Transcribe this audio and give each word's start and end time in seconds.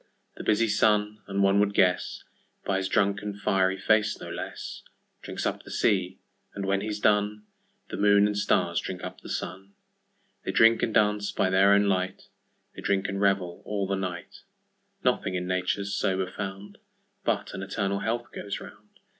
The 0.35 0.43
busy 0.43 0.67
Sun 0.67 1.21
(and 1.27 1.43
one 1.43 1.59
would 1.59 1.75
guessBy 1.75 2.79
's 2.81 2.87
drunken 2.87 3.37
fiery 3.37 3.77
face 3.77 4.19
no 4.19 4.31
less)Drinks 4.31 5.45
up 5.45 5.61
the 5.61 5.69
sea, 5.69 6.17
and 6.55 6.65
when 6.65 6.81
he's 6.81 6.99
done, 6.99 7.43
The 7.89 7.97
Moon 7.97 8.25
and 8.25 8.35
Stars 8.35 8.79
drink 8.79 9.03
up 9.03 9.21
the 9.21 9.29
Sun:They 9.29 10.53
drink 10.53 10.81
and 10.81 10.91
dance 10.91 11.31
by 11.31 11.51
their 11.51 11.71
own 11.73 11.83
light, 11.83 12.29
They 12.75 12.81
drink 12.81 13.09
and 13.09 13.21
revel 13.21 13.61
all 13.63 13.85
the 13.85 13.93
night:Nothing 13.95 15.35
in 15.35 15.45
Nature's 15.45 15.93
sober 15.93 16.25
found, 16.31 16.79
But 17.23 17.53
an 17.53 17.61
eternal 17.61 17.99
health 17.99 18.31
goes 18.31 18.59
round. 18.59 18.97